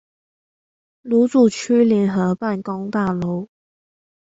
[1.03, 3.47] 蘆竹區聯合辦公大樓